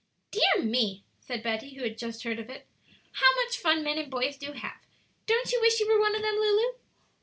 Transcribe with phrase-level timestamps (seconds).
[0.31, 2.65] "Dear me!" said Betty, who had just heard of it,
[3.11, 4.81] "how much fun men and boys do have!
[5.27, 6.73] Don't you wish you were one of them, Lulu?"